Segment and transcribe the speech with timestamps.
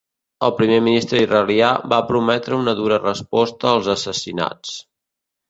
[0.45, 4.75] El primer ministre israelià va prometre una dura resposta als assassinats.